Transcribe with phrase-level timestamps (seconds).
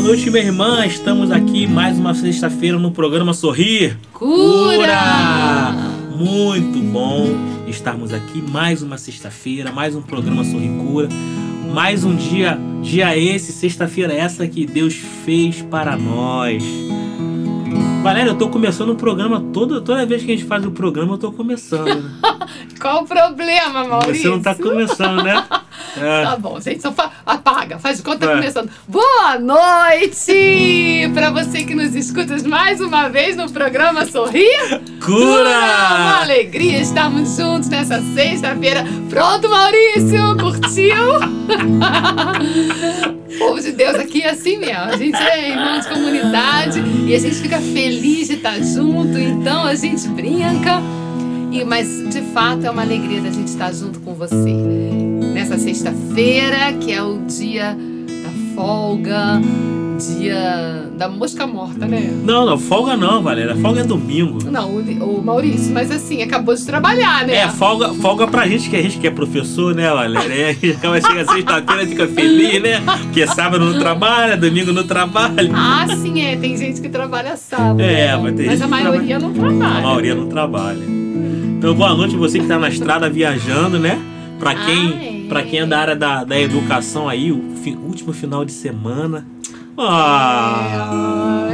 [0.00, 0.84] Noite, minha irmã.
[0.84, 5.72] Estamos aqui mais uma sexta-feira no programa Sorrir Cura.
[6.16, 7.28] Muito bom
[7.68, 11.08] estarmos aqui mais uma sexta-feira, mais um programa Sorrir Cura.
[11.72, 14.94] Mais um dia, dia esse, sexta-feira essa que Deus
[15.24, 16.62] fez para nós.
[18.02, 21.14] Valéria, eu tô começando o programa toda, toda vez que a gente faz o programa,
[21.14, 22.10] eu tô começando.
[22.80, 24.22] Qual o problema, Maurício?
[24.22, 25.46] Você não tá começando, né?
[25.96, 26.24] É.
[26.24, 28.34] Tá bom, gente, só fa apaga, faz de conta é.
[28.34, 28.70] começando.
[28.88, 35.50] Boa noite para você que nos escuta mais uma vez no programa Sorrir Cura!
[35.50, 38.84] Uma alegria estarmos juntos nessa sexta-feira.
[39.10, 40.36] Pronto, Maurício?
[40.40, 41.20] Curtiu?
[43.38, 44.84] povo de Deus aqui é assim mesmo.
[44.84, 49.64] A gente é irmão de comunidade e a gente fica feliz de estar junto, então
[49.64, 50.80] a gente brinca.
[51.50, 55.01] E, mas de fato é uma alegria da gente estar junto com você
[55.42, 59.40] nessa sexta-feira, que é o dia da folga,
[59.98, 62.12] dia da mosca morta, né?
[62.22, 63.56] Não, não, folga não, Valéria.
[63.56, 64.38] Folga é domingo.
[64.48, 67.34] Não, o, o Maurício, mas assim, acabou de trabalhar, né?
[67.34, 70.50] É, folga, folga pra gente que a gente que é professor, né, Valéria?
[70.52, 72.80] A gente chega sexta-feira fica feliz, né?
[73.02, 75.50] Porque sábado não trabalha, domingo não trabalha.
[75.52, 76.36] Ah, sim, é.
[76.36, 77.80] Tem gente que trabalha sábado.
[77.80, 79.42] É, mas tem Mas a maioria trabalha.
[79.42, 79.78] não trabalha.
[79.78, 80.84] A maioria não trabalha.
[81.58, 83.98] Então, boa noite você que tá na estrada viajando, né?
[84.42, 88.44] Para quem, para quem é da área da, da educação aí, o fi, último final
[88.44, 89.24] de semana.
[89.78, 91.48] Ah,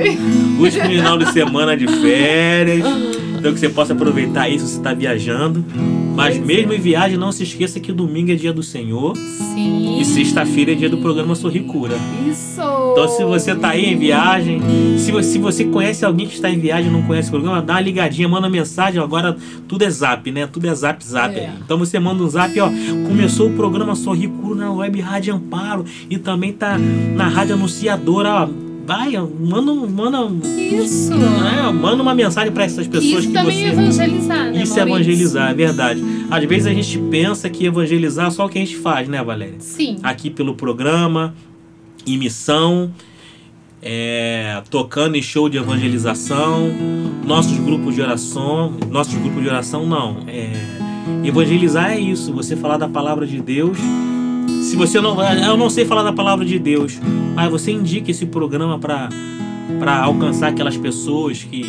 [0.59, 2.87] último final de semana de férias.
[3.39, 5.65] Então que você possa aproveitar isso se está viajando.
[6.15, 6.77] Mas pois mesmo é.
[6.77, 9.17] em viagem, não se esqueça que domingo é dia do Senhor.
[9.17, 10.01] Sim.
[10.01, 11.97] E sexta-feira é dia do programa Sorri Cura.
[12.29, 12.61] Isso.
[12.93, 14.61] Então se você está aí em viagem,
[14.99, 17.63] se você, se você conhece alguém que está em viagem e não conhece o programa,
[17.63, 19.01] dá uma ligadinha, manda mensagem.
[19.01, 19.37] Agora
[19.69, 20.49] tudo é zap, né?
[20.49, 21.37] Tudo é zap zap.
[21.37, 21.53] É.
[21.65, 22.69] Então você manda um zap, ó.
[23.07, 28.43] Começou o programa Sorri Cura na Web Rádio Amparo e também tá na Rádio Anunciadora,
[28.43, 30.49] ó vai, manda, manda.
[30.49, 31.15] Isso.
[31.15, 33.65] Né, manda uma mensagem para essas pessoas Isso que também você.
[33.65, 36.03] É evangelizar, né, Isso é evangelizar, é verdade.
[36.31, 39.23] Às vezes a gente pensa que evangelizar é só o que a gente faz, né,
[39.23, 39.57] Valéria?
[39.59, 39.99] Sim.
[40.03, 41.35] Aqui pelo programa,
[42.07, 42.91] em missão.
[43.81, 46.69] É, tocando em show de evangelização,
[47.25, 50.25] nossos grupos de oração, nossos grupos de oração não.
[50.27, 50.51] É,
[51.23, 53.79] evangelizar é isso, você falar da palavra de Deus
[54.63, 55.21] se você não.
[55.23, 56.99] Eu não sei falar da palavra de Deus,
[57.35, 59.09] mas você indica esse programa para
[59.79, 61.63] para alcançar aquelas pessoas que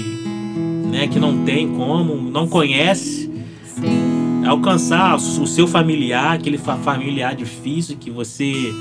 [0.89, 3.29] né, que não tem como, não conhece.
[3.65, 4.43] Sim.
[4.45, 8.73] Alcançar o seu familiar, aquele familiar difícil que você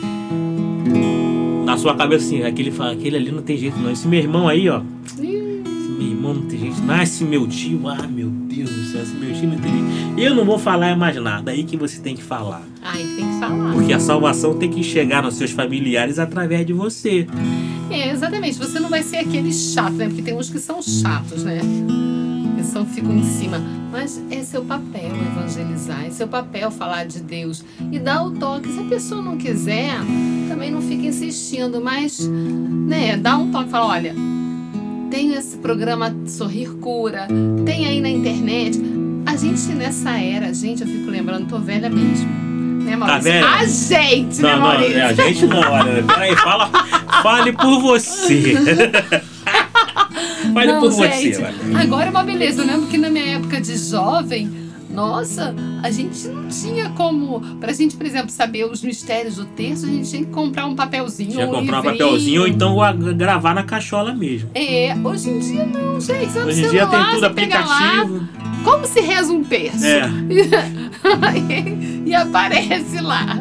[1.64, 3.90] na sua cabeça assim, aquele aquele ali não tem jeito não.
[3.90, 4.80] Esse meu irmão aí, ó.
[6.34, 6.76] Não tem jeito.
[6.88, 10.22] Ah, esse meu tio, ah, meu Deus do céu, esse meu tio não tem.
[10.22, 12.62] Eu não vou falar mais nada, aí que você tem que falar.
[12.82, 13.72] Aí tem que falar.
[13.72, 17.26] Porque a salvação tem que chegar nos seus familiares através de você.
[17.90, 18.58] É, exatamente.
[18.58, 20.06] Você não vai ser aquele chato, né?
[20.06, 21.60] Porque tem uns que são chatos, né?
[22.56, 23.60] Que são, ficam em cima.
[23.90, 27.64] Mas é seu papel evangelizar, é seu papel falar de Deus.
[27.90, 28.70] E dar o toque.
[28.72, 29.94] Se a pessoa não quiser,
[30.48, 31.80] também não fica insistindo.
[31.80, 34.14] Mas, né, dá um toque fala, olha,
[35.18, 37.26] tem esse programa Sorrir Cura,
[37.66, 38.80] tem aí na internet.
[39.26, 42.28] A gente nessa era, gente, eu fico lembrando, tô velha mesmo
[42.84, 43.22] Né, Maurício?
[43.24, 43.44] vendo?
[43.44, 44.96] a gente, Não, né, não, Maurício?
[44.96, 46.04] é, a gente não, olha.
[46.04, 46.70] Peraí, fala,
[47.20, 48.54] fale por você.
[50.54, 51.80] fale Não, por gente, você, olha.
[51.82, 52.62] Agora é uma beleza.
[52.62, 54.48] Eu lembro que na minha época de jovem,
[54.98, 57.40] nossa, a gente não tinha como.
[57.60, 60.74] Pra gente, por exemplo, saber os mistérios do texto, a gente tinha que comprar um
[60.74, 61.30] papelzinho.
[61.30, 62.76] Tinha que um comprar um papelzinho ou então
[63.16, 64.50] gravar na caixola mesmo.
[64.56, 66.36] É, hoje em dia não, gente.
[66.36, 68.28] Hoje em dia tem tudo pega lá, aplicativo.
[68.64, 69.86] como se reza um terço?
[69.86, 70.10] É.
[72.04, 73.40] e aparece lá.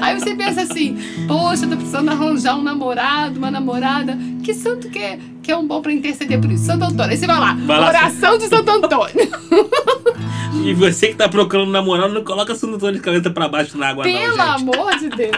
[0.00, 0.96] Aí você pensa assim,
[1.26, 4.18] poxa, tô precisando arranjar um namorado, uma namorada.
[4.42, 6.64] Que santo que é, que é um bom pra interceder por isso?
[6.64, 7.10] Santo Antônio.
[7.12, 9.14] Aí você vai lá, Vai lá, oração de Santo Antônio.
[10.64, 13.88] E você que tá procurando namorado, não coloca seu Antônio de cabeça pra baixo na
[13.88, 15.32] água, Pelo não, amor de Deus.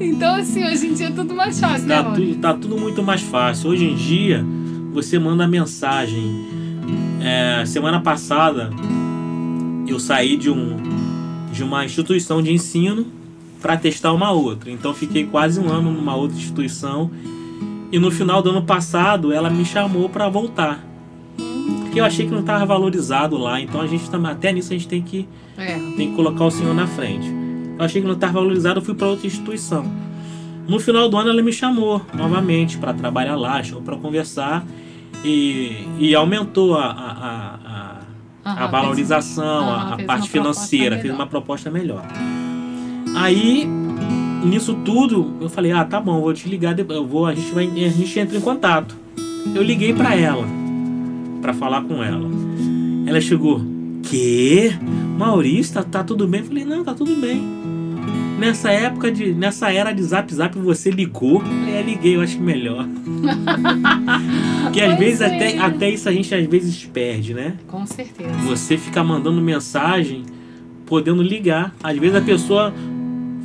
[0.00, 2.32] então, assim, hoje em dia é tudo mais fácil, né, Tá Maurício?
[2.34, 3.70] tudo, tá tudo muito mais fácil.
[3.70, 4.44] Hoje em dia,
[4.92, 6.46] você manda mensagem.
[7.20, 8.70] É, semana passada,
[9.86, 10.76] eu saí de, um,
[11.52, 13.06] de uma instituição de ensino
[13.60, 14.70] para testar uma outra.
[14.70, 17.10] Então, fiquei quase um ano numa outra instituição.
[17.90, 20.84] E no final do ano passado, ela me chamou para voltar.
[21.82, 23.60] Porque eu achei que não estava valorizado lá.
[23.60, 25.74] Então, a gente tá, até nisso a gente tem que É.
[25.96, 27.26] tem que colocar o senhor na frente.
[27.78, 29.84] Eu achei que não estava valorizado, eu fui para outra instituição.
[30.68, 34.66] No final do ano ela me chamou novamente para trabalhar lá, chamou para conversar
[35.24, 37.58] e, e aumentou a, a, a,
[38.52, 41.16] a- valorização, Aham, a, a parte financeira, fez melhor.
[41.18, 42.02] uma proposta melhor.
[43.16, 43.66] Aí,
[44.44, 47.64] nisso tudo, eu falei, ah, tá bom, vou te ligar, eu vou, a gente vai,
[47.66, 48.94] a gente entra em contato.
[49.54, 50.46] Eu liguei para ela,
[51.40, 52.28] para falar com ela.
[53.06, 53.60] Ela chegou,
[54.02, 54.70] que?
[55.18, 56.40] Maurício, tá, tá tudo bem?
[56.40, 57.57] Eu falei, não, tá tudo bem.
[58.38, 59.32] Nessa época de.
[59.34, 61.42] Nessa era de zap zap você ligou.
[61.68, 62.86] É, liguei, eu acho melhor.
[64.64, 65.26] Porque às Pois vezes é.
[65.26, 67.56] até, até isso a gente às vezes perde, né?
[67.66, 68.32] Com certeza.
[68.46, 70.24] Você fica mandando mensagem,
[70.86, 71.74] podendo ligar.
[71.82, 72.72] Às vezes a pessoa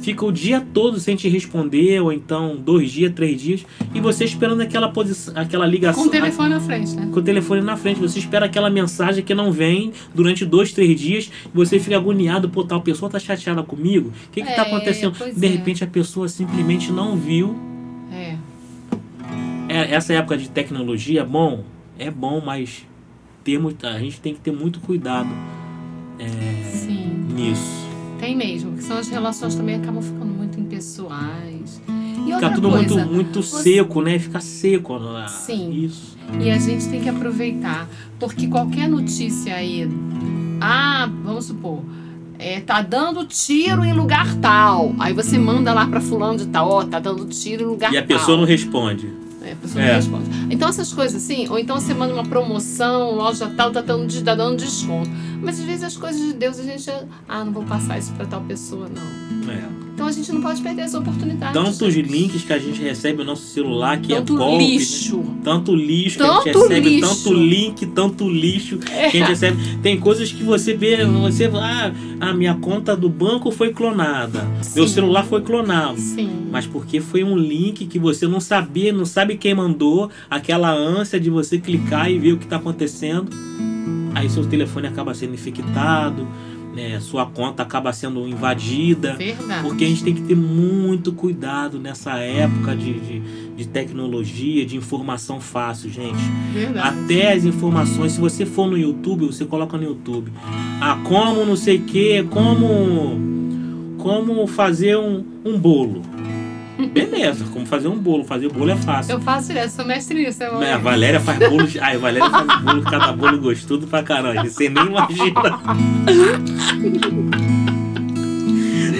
[0.03, 3.65] fica o dia todo sem te responder, ou então dois dias, três dias,
[3.95, 6.03] e você esperando aquela posição, aquela ligação.
[6.03, 7.09] Com o telefone na frente, né?
[7.11, 10.99] com o telefone na frente, você espera aquela mensagem que não vem durante dois, três
[10.99, 14.63] dias, e você fica agoniado, pô, tal pessoa tá chateada comigo, o que que tá
[14.63, 15.15] É, acontecendo?
[15.17, 15.49] pois De é.
[15.49, 17.55] repente a pessoa simplesmente não viu.
[18.11, 18.35] É.
[19.69, 21.63] É, essa época de tecnologia, é bom,
[21.97, 22.85] é bom, mas
[23.43, 25.29] temos, a gente tem que ter muito cuidado
[26.71, 27.25] Sim.
[27.33, 27.92] nisso.
[28.23, 31.81] Tem mesmo, porque senão as relações também acabam ficando muito impessoais.
[32.25, 34.17] E Fica tudo coisa, muito, muito você- seco, né?
[34.17, 34.93] Fica seco.
[34.95, 35.73] ah, Sim.
[35.73, 36.15] Isso.
[36.39, 37.85] E a gente tem que aproveitar,
[38.17, 39.89] porque qualquer notícia aí,
[40.61, 41.81] ah, vamos supor,
[42.39, 44.95] é, tá dando tiro em lugar tal.
[44.99, 47.97] Aí você manda lá pra fulano de tal, ó, tá dando tiro em lugar E
[47.97, 48.07] a tal.
[48.17, 49.11] pessoa não responde.
[49.43, 49.87] É, a pessoa É.
[49.87, 50.29] não responde.
[50.49, 54.35] Então essas coisas assim, ou então você manda uma promoção, loja tal, tá dando, tá
[54.35, 55.09] dando desconto.
[55.41, 56.89] Mas às vezes as coisas de Deus a gente,
[57.27, 59.51] ah, não vou passar isso pra tal pessoa, não.
[59.51, 59.82] É.
[60.03, 61.53] Então a gente não pode perder essa oportunidade.
[61.53, 64.57] Tantos links que a gente recebe no nosso celular que Tanto é golpe.
[64.57, 64.69] né?
[64.71, 65.23] lixo.
[65.41, 67.07] Tanto lixo que a Tanto gente recebe, lixo.
[67.23, 69.25] tanto link, tanto lixo que a gente É.
[69.25, 69.77] recebe.
[69.81, 74.45] Tem coisas que você vê, você ah, a minha conta do banco foi clonada,
[74.75, 74.93] meu Sim.
[74.93, 75.97] celular foi clonado.
[75.97, 76.47] Sim.
[76.51, 81.17] Mas porque foi um link que você não sabia, não sabe quem mandou, aquela ânsia
[81.17, 83.29] de você clicar e ver o que está acontecendo.
[84.15, 86.27] Aí seu telefone acaba sendo infectado,
[86.73, 89.13] né, sua conta acaba sendo invadida.
[89.13, 89.61] Verdade.
[89.67, 93.19] Porque a gente tem que ter muito cuidado nessa época de, de,
[93.55, 96.23] de tecnologia, de informação fácil, gente.
[96.53, 97.03] Verdade.
[97.03, 100.31] Até as informações, se você for no YouTube, você coloca no YouTube.
[100.81, 103.19] Ah, como não sei o que, como,
[103.99, 106.12] como fazer um, um bolo.
[106.91, 108.23] Beleza, como fazer um bolo.
[108.23, 109.13] Fazer bolo é fácil.
[109.13, 110.59] Eu faço direto, sou mestre nisso, amor.
[110.61, 111.67] Né, A Valéria faz bolo.
[111.81, 114.43] Ai, a Valéria faz bolo, cada bolo gostoso pra caramba.
[114.43, 115.59] Você nem imagina.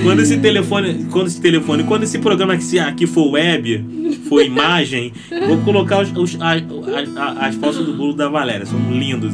[0.04, 5.14] Quando esse telefone, quando esse telefone, quando esse programa aqui, aqui for web, for imagem,
[5.48, 6.60] vou colocar os, os- a- a-
[7.22, 8.66] a- as fotos do bolo da Valéria.
[8.66, 9.34] São lindos.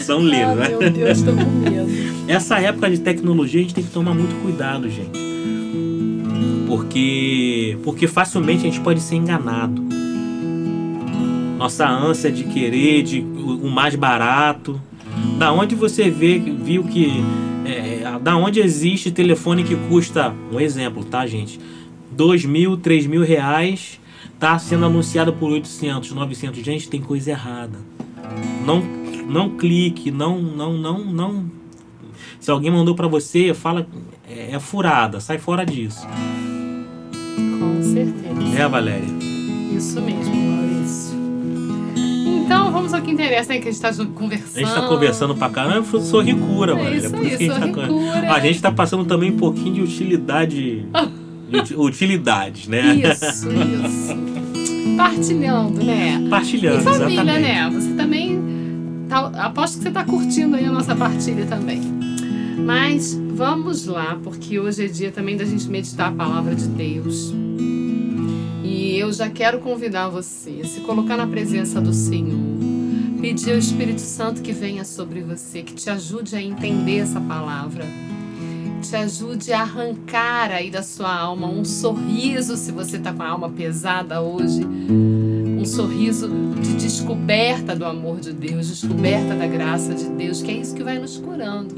[0.00, 0.68] São lindos, né?
[0.78, 1.88] Meu Deus, tô com medo.
[2.28, 5.27] Essa época de tecnologia a gente tem que tomar muito cuidado, gente.
[6.68, 9.82] Porque, porque facilmente a gente pode ser enganado.
[11.56, 14.78] Nossa ânsia de querer de, o, mais barato.
[15.38, 17.24] Da onde você vê, viu que.
[17.64, 21.58] é, da onde existe telefone que custa, um exemplo, tá, gente?
[22.12, 23.98] 2 mil, 3 mil reais,
[24.38, 26.62] tá sendo anunciado por 800, 900.
[26.62, 27.78] Gente, tem coisa errada.
[28.66, 28.82] Não,
[29.26, 31.58] não clique, não, não, não, não
[32.40, 33.86] se alguém mandou pra você, fala
[34.28, 36.06] é, é furada, sai fora disso.
[37.88, 38.58] Com certeza.
[38.62, 39.04] É, Valéria?
[39.76, 41.18] Isso mesmo, Maurício.
[42.44, 43.60] Então vamos ao que interessa, né?
[43.60, 44.56] Que a gente tá conversando.
[44.56, 46.96] A gente tá conversando pra caramba, sorri cura, É mano.
[46.96, 48.34] isso por aí, que a gente tá.
[48.34, 50.84] A gente tá passando também um pouquinho de utilidade.
[51.50, 52.94] de uti- utilidades, né?
[52.96, 54.96] Isso, isso.
[54.96, 56.26] Partilhando, né?
[56.28, 57.40] Partilhando, E família, exatamente.
[57.40, 57.70] né?
[57.72, 58.38] Você também.
[59.08, 61.80] Tá, aposto que você tá curtindo aí a nossa partilha também.
[62.58, 67.32] Mas vamos lá, porque hoje é dia também da gente meditar a palavra de Deus.
[68.62, 72.38] E eu já quero convidar você a se colocar na presença do Senhor.
[73.20, 77.84] Pedir ao Espírito Santo que venha sobre você, que te ajude a entender essa palavra.
[78.82, 83.28] Te ajude a arrancar aí da sua alma um sorriso, se você tá com a
[83.28, 84.64] alma pesada hoje
[85.58, 86.28] um sorriso
[86.62, 90.84] de descoberta do amor de Deus, descoberta da graça de Deus, que é isso que
[90.84, 91.74] vai nos curando.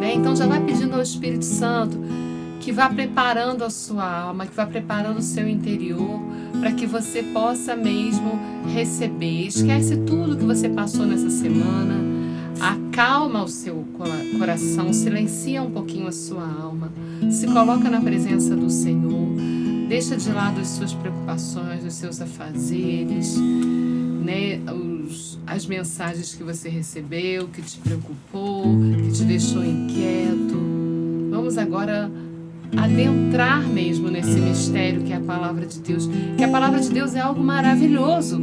[0.00, 0.14] Né?
[0.14, 1.98] Então já vai pedindo ao Espírito Santo
[2.60, 6.20] que vá preparando a sua alma, que vá preparando o seu interior,
[6.58, 8.38] para que você possa mesmo
[8.74, 9.46] receber.
[9.46, 11.94] Esquece tudo que você passou nessa semana,
[12.60, 16.90] acalma o seu cora- coração, silencia um pouquinho a sua alma,
[17.30, 19.36] se coloca na presença do Senhor.
[19.88, 23.36] Deixa de lado as suas preocupações, os seus afazeres,
[24.24, 24.60] né?
[25.46, 28.64] As mensagens que você recebeu, que te preocupou,
[29.02, 30.58] que te deixou inquieto.
[31.30, 32.10] Vamos agora
[32.76, 36.08] adentrar mesmo nesse mistério que é a palavra de Deus.
[36.36, 38.40] Que a palavra de Deus é algo maravilhoso,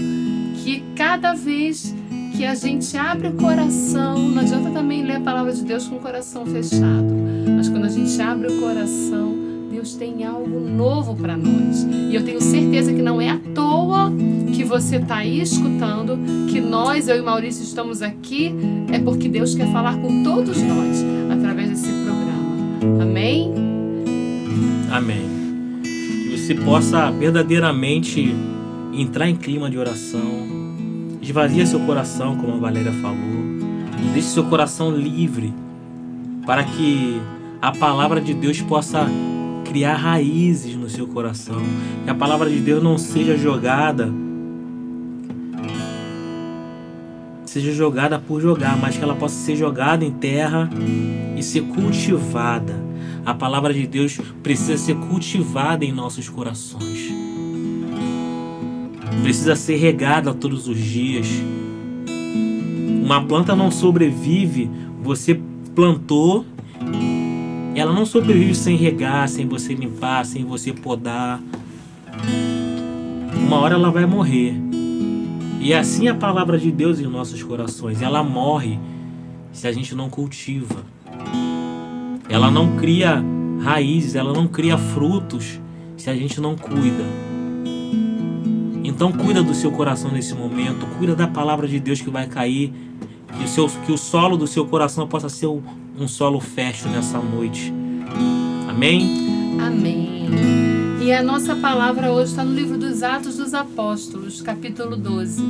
[0.63, 1.93] que cada vez
[2.38, 5.98] que a gente abre o coração, não adianta também ler a palavra de Deus com
[5.98, 7.13] o coração fechado,
[7.55, 9.36] mas quando a gente abre o coração,
[9.69, 11.86] Deus tem algo novo para nós.
[12.10, 14.12] E eu tenho certeza que não é à toa
[14.53, 16.17] que você está aí escutando,
[16.48, 18.53] que nós, eu e Maurício, estamos aqui,
[18.91, 23.03] é porque Deus quer falar com todos nós através desse programa.
[23.03, 23.51] Amém?
[24.91, 25.81] Amém.
[25.81, 28.33] Que você possa verdadeiramente
[28.93, 30.22] entrar em clima de oração.
[31.19, 33.43] Esvazia seu coração, como a Valéria falou.
[34.13, 35.51] Deixe seu coração livre
[36.45, 37.19] para que
[37.60, 39.07] a palavra de Deus possa
[39.63, 41.62] criar raízes no seu coração.
[42.03, 44.13] Que a palavra de Deus não seja jogada
[47.53, 50.67] seja jogada por jogar, mas que ela possa ser jogada em terra
[51.38, 52.74] e ser cultivada.
[53.24, 57.13] A palavra de Deus precisa ser cultivada em nossos corações.
[59.22, 61.27] Precisa ser regada todos os dias.
[63.03, 64.67] Uma planta não sobrevive,
[65.03, 65.39] você
[65.75, 66.43] plantou,
[67.75, 71.39] ela não sobrevive sem regar, sem você limpar, sem você podar.
[73.36, 74.55] Uma hora ela vai morrer.
[75.63, 78.01] E é assim a palavra de Deus em nossos corações.
[78.01, 78.77] Ela morre
[79.53, 80.84] se a gente não cultiva.
[82.27, 83.24] Ela não cria
[83.62, 85.62] raízes, ela não cria frutos
[85.96, 87.05] se a gente não cuida.
[88.84, 92.74] Então cuida do seu coração nesse momento, cuida da palavra de Deus que vai cair,
[93.38, 95.63] que o, seu, que o solo do seu coração possa ser um,
[95.98, 97.74] um solo fértil nessa noite.
[98.67, 99.58] Amém?
[99.62, 100.29] Amém.
[101.01, 105.42] E a nossa palavra hoje está no livro dos Atos dos Apóstolos, capítulo 12.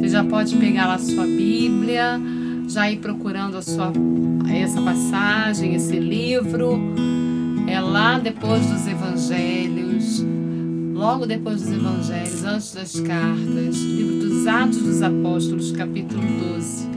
[0.00, 2.20] Você já pode pegar lá a sua Bíblia,
[2.68, 3.92] já ir procurando a sua,
[4.52, 6.76] essa passagem, esse livro.
[7.68, 10.24] É lá depois dos Evangelhos,
[10.92, 16.87] logo depois dos Evangelhos, antes das cartas, livro dos Atos dos Apóstolos, capítulo 12.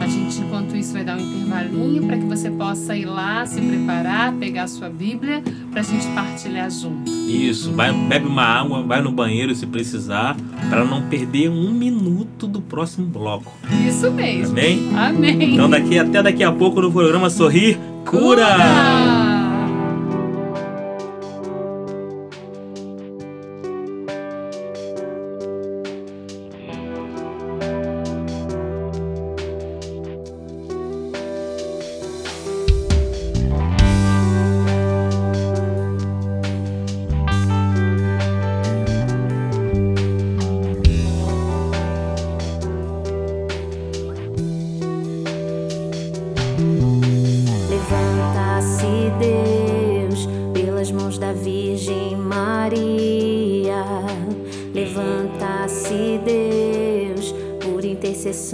[0.00, 3.60] A gente, enquanto isso, vai dar um intervalinho para que você possa ir lá, se
[3.60, 7.10] preparar, pegar a sua Bíblia, para a gente partilhar junto.
[7.28, 10.36] Isso, vai, bebe uma água, vai no banheiro se precisar,
[10.70, 13.52] para não perder um minuto do próximo bloco.
[13.86, 14.56] Isso mesmo.
[14.56, 14.90] Amém?
[14.96, 15.54] Amém.
[15.54, 18.46] Então daqui até daqui a pouco no programa Sorrir Cura!
[18.46, 19.27] Levanta-se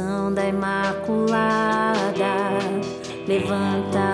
[0.03, 2.35] da Imaculada.
[3.27, 4.14] Levanta-se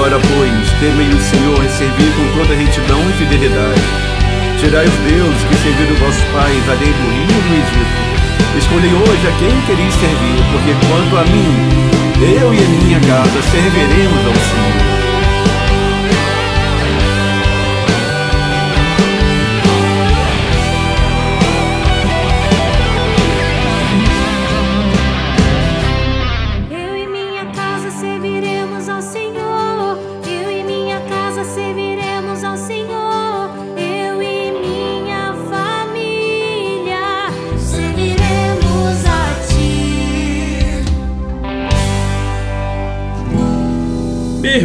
[0.00, 3.82] Agora, pois, temei o Senhor e servi com toda retidão e fidelidade.
[4.58, 8.56] Tirai os deuses que serviram vossos pais além do rio e do Egito.
[8.56, 11.52] Escolhi hoje a quem quereis servir, porque quanto a mim,
[12.18, 14.89] eu e a minha casa serviremos ao Senhor.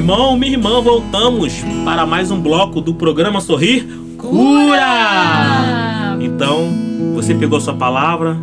[0.05, 3.87] Irmão, minha irmã, voltamos para mais um bloco do programa Sorrir
[4.19, 4.85] Cura!
[6.21, 6.69] Então,
[7.15, 8.37] você pegou sua palavra?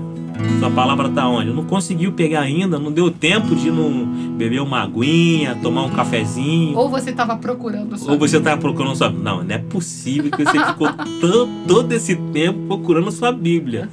[0.59, 1.53] Sua palavra tá onde?
[1.53, 4.05] Não conseguiu pegar ainda, não deu tempo de não
[4.37, 6.77] beber uma aguinha, tomar um cafezinho.
[6.77, 9.09] Ou você estava procurando sua Ou você tá procurando sua.
[9.09, 10.89] Não, não é possível que você ficou
[11.69, 13.89] todo esse tempo procurando sua Bíblia.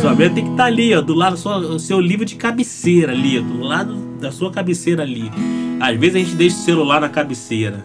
[0.00, 3.12] Sua Bíblia tem que estar ali, ó, do lado do seu, seu livro de cabeceira
[3.12, 5.30] ali, do lado da sua cabeceira ali.
[5.80, 7.84] Às vezes a gente deixa o celular na cabeceira.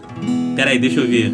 [0.56, 1.32] Pera aí, deixa eu ver.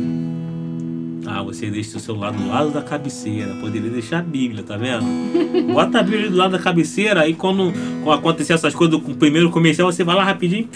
[1.26, 3.54] Ah, você deixa o celular do lado da cabeceira.
[3.56, 5.04] Poderia deixar a Bíblia, tá vendo?
[5.74, 7.72] Bota a Bíblia do lado da cabeceira, aí quando,
[8.04, 10.68] quando acontecer essas coisas com o primeiro comercial, você vai lá rapidinho.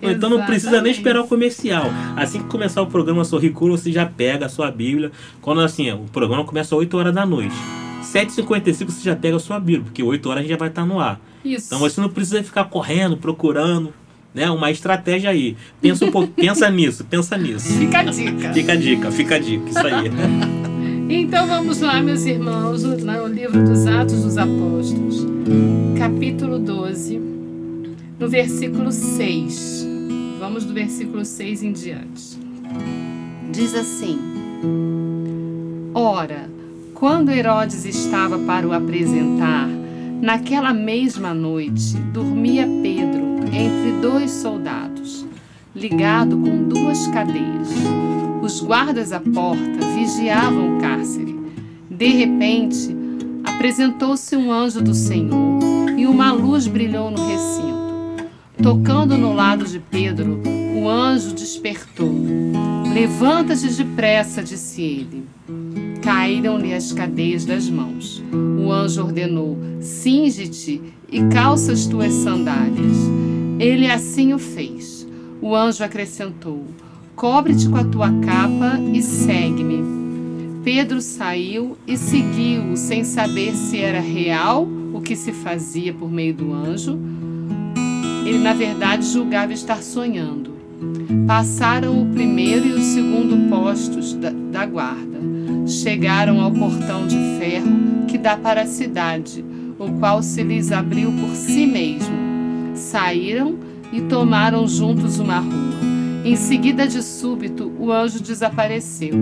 [0.00, 1.84] Ou então não precisa nem esperar o comercial.
[2.16, 5.10] Assim que começar o programa Sorri Cura, você já pega a sua Bíblia.
[5.40, 7.54] Quando assim, o programa começa às 8 horas da noite.
[8.02, 10.86] 7h55 você já pega a sua Bíblia, porque 8 horas a gente já vai estar
[10.86, 11.20] no ar.
[11.44, 11.66] Isso.
[11.66, 13.92] Então você não precisa ficar correndo, procurando,
[14.34, 14.50] né?
[14.50, 15.56] Uma estratégia aí.
[15.80, 17.72] Pensa um pouco, pensa nisso, pensa nisso.
[17.78, 18.52] Fica a dica.
[18.52, 20.10] Fica a dica, fica a dica, isso aí.
[21.10, 25.26] Então vamos lá, meus irmãos, no livro dos Atos dos Apóstolos,
[25.98, 27.18] capítulo 12,
[28.18, 29.86] no versículo 6.
[30.38, 32.38] Vamos do versículo 6 em diante.
[33.50, 34.18] Diz assim:
[35.94, 36.50] Ora,
[36.92, 39.66] quando Herodes estava para o apresentar,
[40.20, 45.26] naquela mesma noite dormia Pedro entre dois soldados,
[45.74, 47.68] ligado com duas cadeias.
[48.42, 51.38] Os guardas à porta vigiavam o cárcere.
[51.90, 52.96] De repente,
[53.44, 55.58] apresentou-se um anjo do Senhor
[55.96, 57.88] e uma luz brilhou no recinto.
[58.62, 60.40] Tocando no lado de Pedro,
[60.80, 62.12] o anjo despertou.
[62.92, 65.24] Levanta-te depressa, disse ele.
[66.02, 68.22] Caíram-lhe as cadeias das mãos.
[68.32, 70.80] O anjo ordenou: Cinge-te
[71.10, 72.96] e calça as tuas sandálias.
[73.58, 75.06] Ele assim o fez.
[75.40, 76.64] O anjo acrescentou:
[77.16, 79.82] Cobre-te com a tua capa e segue-me.
[80.62, 86.34] Pedro saiu e seguiu-o sem saber se era real o que se fazia por meio
[86.34, 86.98] do anjo.
[88.24, 90.52] Ele, na verdade, julgava estar sonhando.
[91.26, 95.18] Passaram o primeiro e o segundo postos da, da guarda.
[95.66, 99.44] Chegaram ao portão de ferro que dá para a cidade,
[99.78, 102.37] o qual se lhes abriu por si mesmo.
[102.78, 103.56] Saíram
[103.92, 105.78] e tomaram juntos uma rua.
[106.24, 109.14] Em seguida, de súbito, o anjo desapareceu.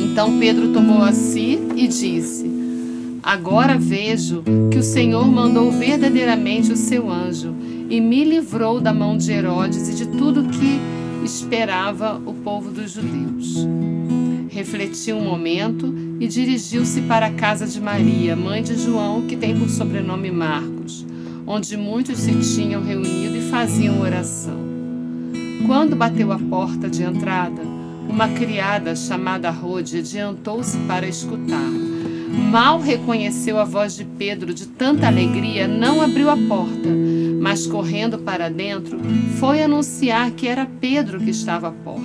[0.00, 2.50] Então Pedro tomou a si e disse:
[3.22, 7.54] Agora vejo que o Senhor mandou verdadeiramente o seu anjo
[7.88, 10.78] e me livrou da mão de Herodes e de tudo que
[11.24, 13.66] esperava o povo dos judeus.
[14.48, 19.58] Refletiu um momento e dirigiu-se para a casa de Maria, mãe de João, que tem
[19.58, 21.03] por sobrenome Marcos,
[21.46, 24.58] onde muitos se tinham reunido e faziam oração.
[25.66, 27.62] Quando bateu a porta de entrada,
[28.08, 31.70] uma criada chamada Rode adiantou-se para escutar.
[32.50, 36.88] Mal reconheceu a voz de Pedro de tanta alegria, não abriu a porta,
[37.40, 38.98] mas correndo para dentro,
[39.38, 42.02] foi anunciar que era Pedro que estava à porta.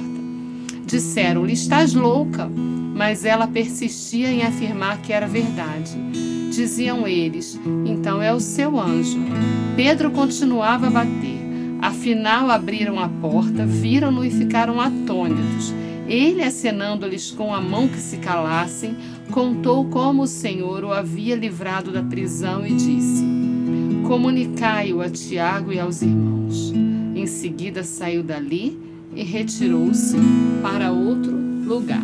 [0.86, 2.50] Disseram-lhe: Estás louca?
[2.96, 5.96] Mas ela persistia em afirmar que era verdade.
[6.50, 9.20] Diziam eles: Então é o seu anjo.
[9.76, 11.40] Pedro continuava a bater.
[11.82, 15.74] Afinal, abriram a porta, viram-no e ficaram atônitos.
[16.08, 18.96] Ele, acenando-lhes com a mão que se calassem,
[19.32, 23.24] contou como o Senhor o havia livrado da prisão e disse:
[24.08, 26.74] Comunicai-o a Tiago e aos irmãos.
[27.16, 28.78] Em seguida saiu dali
[29.16, 30.18] e retirou-se
[30.62, 31.32] para outro
[31.66, 32.04] lugar.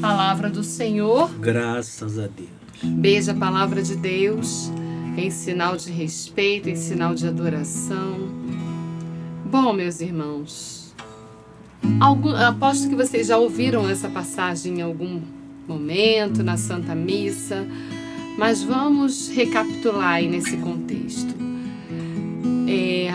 [0.00, 1.32] Palavra do Senhor.
[1.40, 2.63] Graças a Deus.
[2.82, 4.70] Beija a palavra de Deus
[5.16, 8.28] em sinal de respeito, em sinal de adoração.
[9.44, 10.94] Bom, meus irmãos,
[12.00, 15.22] algum, aposto que vocês já ouviram essa passagem em algum
[15.68, 17.66] momento na Santa Missa,
[18.36, 21.34] mas vamos recapitular aí nesse contexto.
[22.66, 23.08] É,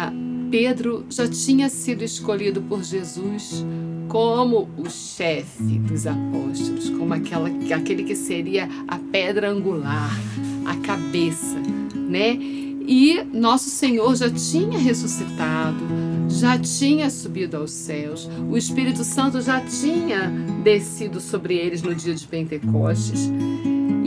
[0.50, 3.64] Pedro já tinha sido escolhido por Jesus
[4.08, 10.12] como o chefe dos apóstolos, como aquela, aquele que seria a pedra angular,
[10.66, 11.60] a cabeça,
[11.96, 12.36] né?
[12.92, 15.86] E nosso Senhor já tinha ressuscitado,
[16.28, 20.28] já tinha subido aos céus, o Espírito Santo já tinha
[20.64, 23.30] descido sobre eles no dia de Pentecostes.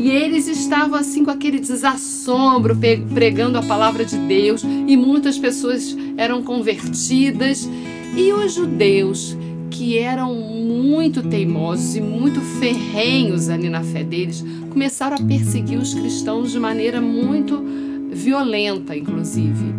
[0.03, 2.77] E eles estavam assim com aquele desassombro,
[3.15, 7.71] pregando a palavra de Deus, e muitas pessoas eram convertidas.
[8.17, 9.37] E os judeus,
[9.71, 15.95] que eram muito teimosos e muito ferrenhos ali na fé deles, começaram a perseguir os
[15.95, 17.65] cristãos de maneira muito
[18.11, 19.73] violenta, inclusive.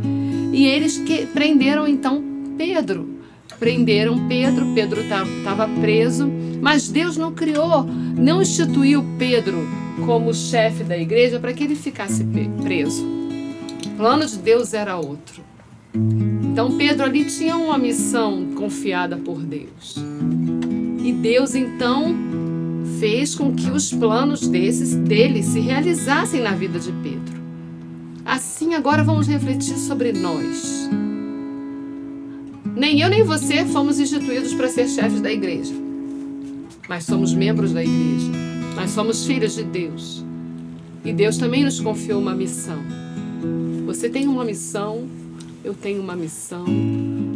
[0.54, 2.24] E eles que prenderam então
[2.58, 3.10] Pedro.
[3.60, 6.32] Prenderam Pedro, Pedro estava preso,
[6.62, 7.84] mas Deus não criou,
[8.18, 12.26] não instituiu Pedro como chefe da igreja para que ele ficasse
[12.62, 13.06] preso.
[13.86, 15.44] O plano de Deus era outro.
[15.94, 19.96] Então Pedro ali tinha uma missão confiada por Deus.
[21.04, 22.16] E Deus então
[23.00, 27.44] fez com que os planos desses dele se realizassem na vida de Pedro.
[28.26, 30.90] Assim, agora vamos refletir sobre nós.
[32.76, 35.74] Nem eu nem você fomos instituídos para ser chefes da igreja,
[36.88, 38.53] mas somos membros da igreja.
[38.76, 40.24] Nós somos filhos de Deus.
[41.06, 42.80] E Deus também nos confiou uma missão.
[43.86, 45.08] Você tem uma missão,
[45.64, 46.66] eu tenho uma missão.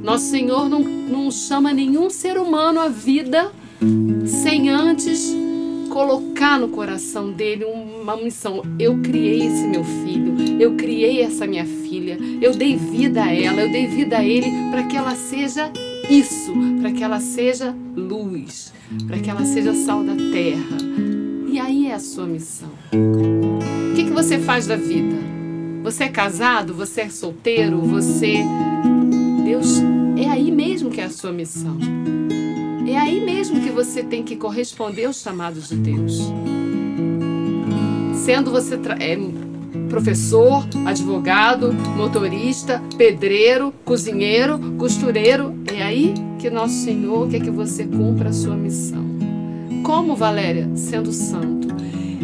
[0.03, 3.51] Nosso Senhor não, não chama nenhum ser humano à vida
[4.25, 5.35] sem antes
[5.89, 8.63] colocar no coração dele uma missão.
[8.79, 13.61] Eu criei esse meu filho, eu criei essa minha filha, eu dei vida a ela,
[13.61, 15.71] eu dei vida a ele para que ela seja
[16.09, 18.73] isso, para que ela seja luz,
[19.07, 21.06] para que ela seja sal da terra.
[21.57, 22.69] E aí é a sua missão.
[22.93, 25.15] O que, que você faz da vida?
[25.81, 26.71] Você é casado?
[26.75, 27.81] Você é solteiro?
[27.81, 28.43] Você.
[29.43, 29.81] Deus,
[30.23, 31.75] é aí mesmo que é a sua missão.
[32.87, 36.31] É aí mesmo que você tem que corresponder aos chamados de Deus.
[38.13, 39.17] Sendo você é,
[39.89, 48.29] professor, advogado, motorista, pedreiro, cozinheiro, costureiro, é aí que nosso Senhor quer que você cumpra
[48.29, 49.06] a sua missão.
[49.87, 50.69] Como, Valéria?
[50.75, 51.69] Sendo santo.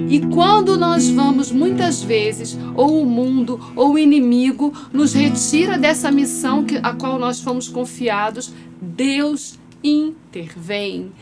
[0.09, 6.11] E quando nós vamos, muitas vezes, ou o mundo ou o inimigo nos retira dessa
[6.11, 11.13] missão que, a qual nós fomos confiados, Deus intervém.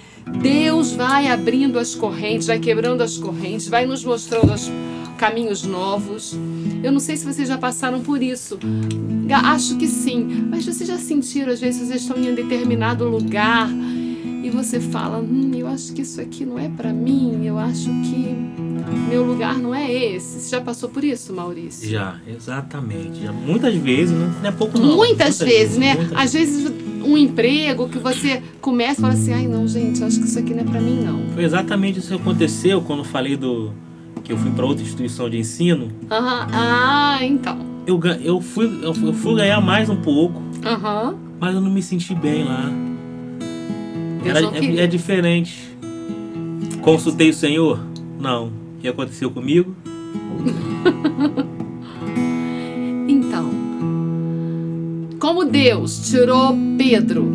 [0.41, 4.67] Deus vai abrindo as correntes, vai quebrando as correntes, vai nos mostrando os
[5.19, 6.35] caminhos novos.
[6.81, 8.57] Eu não sei se vocês já passaram por isso.
[9.43, 10.47] Acho que sim.
[10.49, 13.69] Mas vocês já sentiram, às vezes, vocês estão em um determinado lugar
[14.55, 18.35] você fala: hum, eu acho que isso aqui não é para mim, eu acho que
[19.09, 20.39] meu lugar não é esse.
[20.39, 21.89] Você já passou por isso, Maurício?
[21.89, 23.23] Já, exatamente.
[23.23, 24.33] Já, muitas vezes, né?
[24.41, 24.95] não é pouco não.
[24.95, 25.95] Muitas, muitas vezes, né?
[25.95, 26.71] Muitas às vezes
[27.03, 30.53] um emprego que você começa e fala assim: ai, não, gente, acho que isso aqui
[30.53, 31.33] não é para mim, não.
[31.33, 33.71] Foi exatamente isso que aconteceu quando eu falei do.
[34.23, 35.89] que eu fui para outra instituição de ensino.
[36.09, 37.71] Aham, ah, então.
[37.85, 41.15] Eu, eu, fui, eu, fui ganhar mais um pouco, Aham.
[41.39, 42.90] mas eu não me senti bem lá.
[44.23, 45.69] Era, é, é diferente.
[46.81, 47.79] Consultei o Senhor?
[48.19, 48.47] Não.
[48.47, 49.75] O que aconteceu comigo?
[53.07, 53.51] Então,
[55.19, 57.29] como Deus tirou Pedro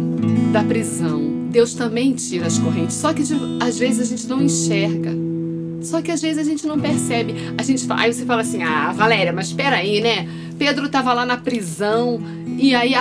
[0.52, 2.96] da prisão, Deus também tira as correntes.
[2.96, 3.22] Só que
[3.60, 5.12] às vezes a gente não enxerga.
[5.82, 7.34] Só que às vezes a gente não percebe.
[7.56, 10.28] A gente aí você fala assim: "Ah, Valéria, mas espera aí, né?
[10.58, 12.20] Pedro estava lá na prisão
[12.58, 12.94] e aí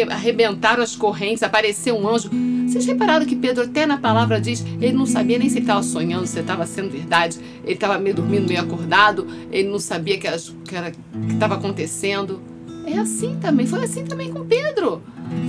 [0.00, 2.30] arrebentaram as correntes, apareceu um anjo.
[2.66, 6.26] Vocês repararam que Pedro, até na palavra, diz: ele não sabia nem se estava sonhando,
[6.26, 11.54] se estava sendo verdade, ele estava meio dormindo, meio acordado, ele não sabia que estava
[11.54, 12.40] acontecendo.
[12.86, 15.02] É assim também, foi assim também com Pedro.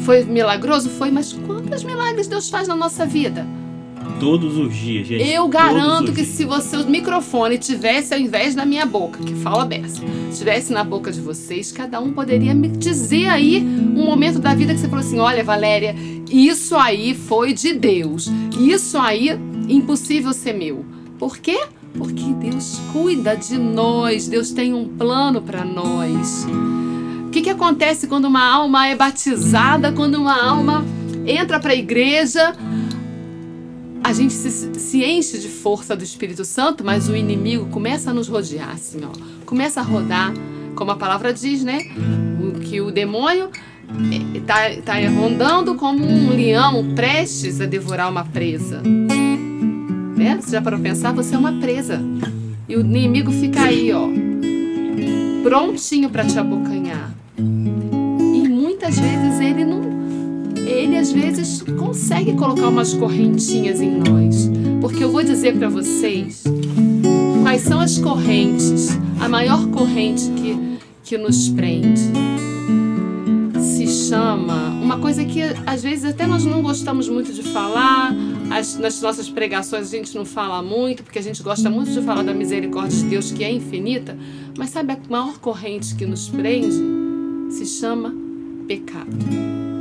[0.05, 0.89] Foi milagroso?
[0.89, 3.45] Foi, mas quantos milagres Deus faz na nossa vida?
[4.23, 5.29] Todos os dias, gente.
[5.29, 6.27] Eu garanto que dias.
[6.29, 10.83] se você o microfone tivesse ao invés da minha boca, que fala beça, estivesse na
[10.83, 14.87] boca de vocês, cada um poderia me dizer aí um momento da vida que você
[14.87, 15.95] falou assim: olha, Valéria,
[16.31, 18.31] isso aí foi de Deus.
[18.57, 19.29] Isso aí
[19.67, 20.85] impossível ser meu.
[21.19, 21.59] Por quê?
[21.97, 26.47] Porque Deus cuida de nós, Deus tem um plano para nós.
[27.27, 30.85] O que, que acontece quando uma alma é batizada, quando uma alma
[31.25, 32.55] entra para a igreja?
[34.03, 38.13] A gente se, se, enche de força do Espírito Santo, mas o inimigo começa a
[38.13, 39.45] nos rodear, assim, ó.
[39.45, 40.33] Começa a rodar,
[40.75, 41.79] como a palavra diz, né?
[42.41, 43.49] O, que o demônio
[44.33, 48.81] está é, tá rondando como um leão prestes a devorar uma presa.
[48.81, 50.37] Né?
[50.41, 51.13] Você já para pensar?
[51.13, 52.01] Você é uma presa.
[52.67, 54.07] E o inimigo fica aí, ó,
[55.43, 57.13] prontinho para te abocanhar.
[57.37, 59.63] E muitas vezes ele
[61.13, 64.49] vezes consegue colocar umas correntinhas em nós.
[64.81, 66.43] Porque eu vou dizer para vocês
[67.41, 72.01] quais são as correntes, a maior corrente que, que nos prende.
[73.61, 78.13] Se chama uma coisa que às vezes até nós não gostamos muito de falar,
[78.51, 82.01] as, nas nossas pregações a gente não fala muito, porque a gente gosta muito de
[82.01, 84.17] falar da misericórdia de Deus que é infinita,
[84.57, 86.75] mas sabe a maior corrente que nos prende?
[87.49, 88.13] Se chama
[88.67, 89.72] pecado.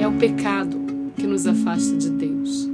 [0.00, 0.78] É o pecado
[1.16, 2.68] que nos afasta de Deus.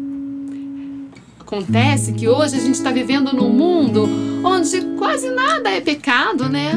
[1.41, 4.09] Acontece que hoje a gente está vivendo num mundo
[4.43, 6.73] onde quase nada é pecado, né?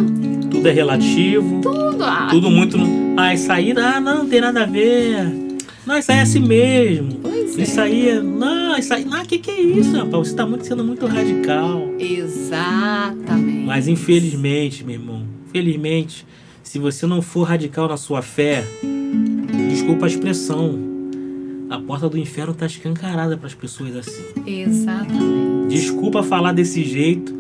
[0.49, 1.61] Tudo é relativo.
[1.61, 2.03] Tudo.
[2.03, 2.77] Ah, Tudo muito.
[3.17, 5.25] Ah, isso aí ah, não, não tem nada a ver.
[5.85, 7.15] Não, isso aí é assim mesmo.
[7.15, 7.61] Pois é.
[7.63, 8.21] Isso aí é.
[8.21, 9.05] Não, isso aí.
[9.05, 10.27] Não, que que é isso, rapaz?
[10.27, 11.89] Você tá muito, sendo muito radical.
[11.97, 13.65] Exatamente.
[13.65, 16.27] Mas infelizmente, meu irmão, infelizmente,
[16.61, 18.63] se você não for radical na sua fé,
[19.69, 20.77] desculpa a expressão,
[21.69, 24.25] a porta do inferno tá escancarada para as pessoas assim.
[24.45, 25.69] Exatamente.
[25.69, 27.33] Desculpa falar desse jeito,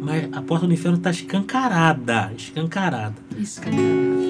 [0.00, 3.16] mas a porta do inferno tá escancarada, escancarada.
[3.38, 4.27] Escancarado.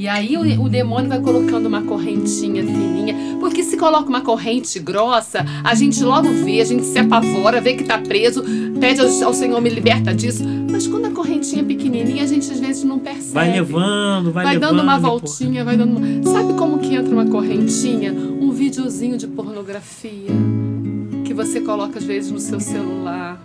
[0.00, 4.78] E aí o, o demônio vai colocando uma correntinha fininha, porque se coloca uma corrente
[4.78, 8.42] grossa, a gente logo vê, a gente se apavora, vê que tá preso,
[8.80, 10.42] pede ao, ao Senhor me liberta disso.
[10.70, 13.34] Mas quando a correntinha é pequenininha, a gente às vezes não percebe.
[13.34, 14.70] Vai levando, vai, Vai levando.
[14.70, 16.32] dando uma voltinha, vai dando uma...
[16.32, 18.10] Sabe como que entra uma correntinha?
[18.10, 20.30] Um videozinho de pornografia
[21.26, 23.38] que você coloca às vezes no seu celular.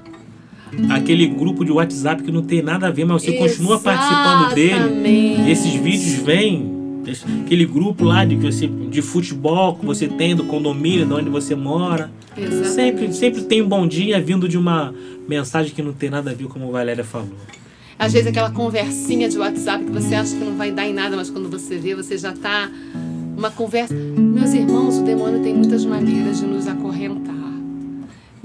[0.89, 4.73] Aquele grupo de WhatsApp que não tem nada a ver, mas você continua participando dele.
[4.73, 5.41] Exatamente.
[5.41, 7.01] E esses vídeos vêm,
[7.43, 11.29] aquele grupo lá de, que você, de futebol que você tem, do condomínio, de onde
[11.29, 12.11] você mora.
[12.35, 12.67] Exatamente.
[12.67, 14.93] Sempre, sempre tem um bom dia vindo de uma
[15.27, 17.29] mensagem que não tem nada a ver, como a Valéria falou.
[17.97, 21.15] Às vezes aquela conversinha de WhatsApp que você acha que não vai dar em nada,
[21.15, 22.69] mas quando você vê, você já tá
[23.37, 23.93] uma conversa.
[23.93, 27.44] Meus irmãos, o demônio tem muitas maneiras de nos acorrentar.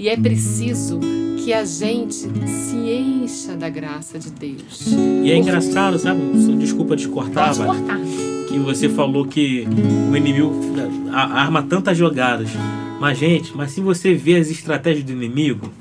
[0.01, 0.99] E é preciso
[1.37, 4.87] que a gente se encha da graça de Deus.
[5.23, 6.19] E é engraçado, sabe?
[6.57, 7.99] Desculpa te cortar, Pode cortar.
[8.47, 9.67] que você falou que
[10.11, 10.55] o inimigo
[11.13, 12.49] arma tantas jogadas.
[12.99, 15.71] Mas, gente, mas se você vê as estratégias do inimigo,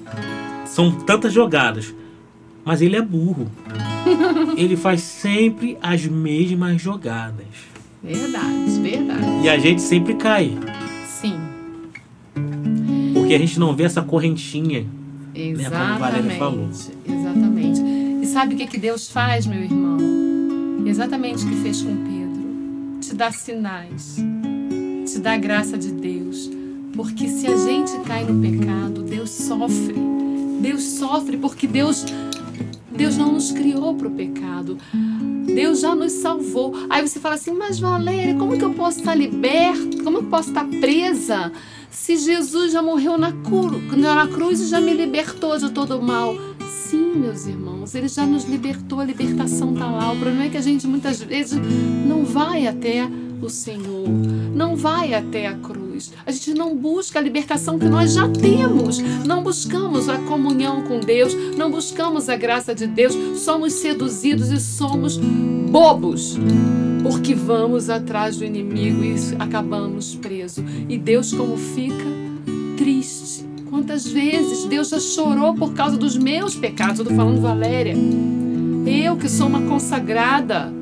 [0.66, 1.94] são tantas jogadas.
[2.62, 3.50] Mas ele é burro.
[4.54, 7.46] ele faz sempre as mesmas jogadas.
[8.04, 9.44] Verdade, verdade.
[9.44, 10.59] E a gente sempre cai.
[13.30, 14.84] Porque a gente não vê essa correntinha.
[15.32, 16.68] como a Valéria falou.
[16.68, 17.00] exatamente.
[17.06, 17.80] Exatamente.
[18.22, 19.98] E sabe o que, que Deus faz, meu irmão?
[20.84, 22.98] Exatamente o que fez com Pedro.
[23.00, 24.16] Te dá sinais.
[25.06, 26.50] Te dá a graça de Deus.
[26.92, 29.94] Porque se a gente cai no pecado, Deus sofre.
[30.60, 32.04] Deus sofre porque Deus,
[33.00, 34.76] Deus não nos criou para o pecado.
[35.46, 36.74] Deus já nos salvou.
[36.90, 40.02] Aí você fala assim, mas Valéria, como que eu posso estar liberta?
[40.04, 41.50] Como eu posso estar presa?
[41.90, 46.34] Se Jesus já morreu na, na cruz e já me libertou de todo o mal.
[46.68, 50.12] Sim, meus irmãos, ele já nos libertou, a libertação está lá.
[50.12, 51.58] O problema é que a gente muitas vezes
[52.06, 53.08] não vai até
[53.40, 54.10] o Senhor,
[54.54, 55.79] não vai até a cruz.
[56.24, 61.00] A gente não busca a libertação que nós já temos, não buscamos a comunhão com
[61.00, 66.36] Deus, não buscamos a graça de Deus, somos seduzidos e somos bobos.
[67.02, 70.64] Porque vamos atrás do inimigo e acabamos presos.
[70.88, 72.04] E Deus, como fica?
[72.76, 73.48] Triste.
[73.70, 76.98] Quantas vezes Deus já chorou por causa dos meus pecados?
[76.98, 77.94] Eu tô falando, Valéria.
[78.86, 80.72] Eu que sou uma consagrada,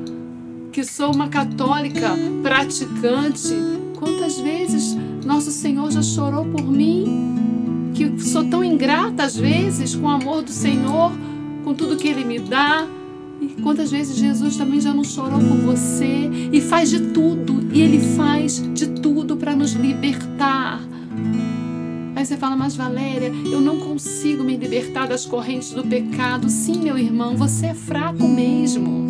[0.71, 2.09] que sou uma católica
[2.41, 3.53] praticante,
[3.99, 7.91] quantas vezes nosso Senhor já chorou por mim?
[7.93, 11.11] Que sou tão ingrata às vezes com o amor do Senhor,
[11.63, 12.87] com tudo que Ele me dá.
[13.41, 17.81] E quantas vezes Jesus também já não chorou por você e faz de tudo, e
[17.81, 20.81] Ele faz de tudo para nos libertar.
[22.15, 26.49] Aí você fala, mas Valéria, eu não consigo me libertar das correntes do pecado.
[26.49, 29.07] Sim, meu irmão, você é fraco mesmo.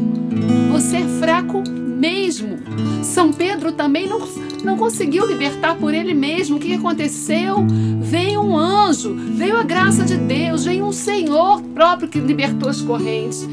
[0.71, 1.63] Você é fraco
[2.00, 2.58] mesmo.
[3.04, 4.22] São Pedro também não,
[4.64, 6.56] não conseguiu libertar por ele mesmo.
[6.56, 7.58] O que aconteceu?
[8.00, 12.82] Veio um anjo, veio a graça de Deus, veio um Senhor próprio que libertou as
[12.82, 13.48] correntes.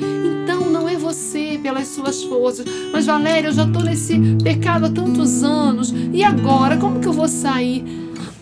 [0.45, 2.65] Então não é você pelas suas forças.
[2.93, 5.93] Mas Valéria, eu já estou nesse pecado há tantos anos.
[6.13, 6.77] E agora?
[6.77, 7.85] Como que eu vou sair?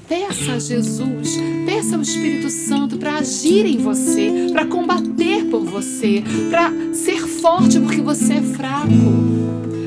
[0.07, 6.23] Peça a Jesus, peça ao Espírito Santo para agir em você, para combater por você,
[6.51, 8.88] para ser forte porque você é fraco,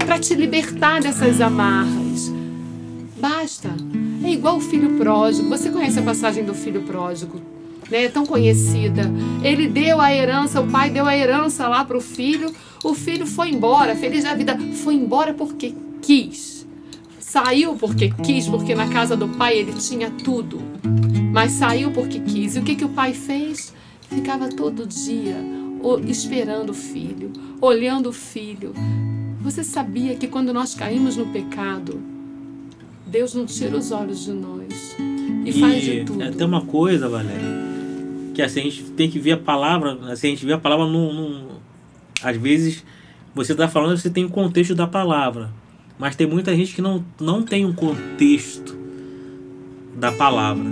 [0.07, 2.31] para te libertar dessas amarras.
[3.19, 3.69] Basta.
[4.23, 5.49] É igual o filho pródigo.
[5.49, 7.41] Você conhece a passagem do filho pródigo?
[7.91, 8.05] Né?
[8.05, 9.01] É tão conhecida.
[9.43, 12.53] Ele deu a herança, o pai deu a herança lá para o filho.
[12.85, 14.57] O filho foi embora, feliz da vida.
[14.81, 16.65] Foi embora porque quis.
[17.19, 20.61] Saiu porque quis, porque na casa do pai ele tinha tudo.
[21.33, 22.55] Mas saiu porque quis.
[22.55, 23.73] E o que, que o pai fez?
[24.09, 25.35] Ficava todo dia
[26.07, 28.73] esperando o filho, olhando o filho.
[29.47, 32.01] Você sabia que quando nós caímos no pecado,
[33.05, 34.97] Deus não tira os olhos de nós
[35.45, 36.21] e, faz de tudo.
[36.21, 37.47] é, tem uma coisa, Valéria,
[38.33, 40.85] que assim, a gente tem que ver a palavra, assim, a gente vê a palavra
[40.85, 41.47] num, num-
[42.21, 42.83] às vezes
[43.33, 45.49] você está falando, você tem o contexto da palavra,
[45.97, 48.75] mas tem muita gente que não, não tem um contexto
[49.95, 50.65] da palavra.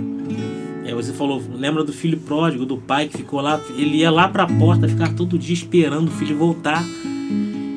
[0.84, 4.28] É, você falou, lembra do filho pródigo, do pai que ficou lá, ele ia lá
[4.28, 6.84] para a porta, ficar todo dia esperando o filho voltar.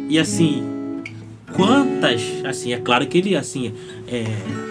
[0.09, 0.61] E assim,
[1.55, 3.73] quantas, assim, é claro que ele, assim,
[4.07, 4.25] é,